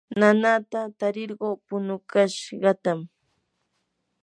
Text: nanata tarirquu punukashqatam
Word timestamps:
nanata 0.19 0.79
tarirquu 0.99 1.49
punukashqatam 1.65 2.99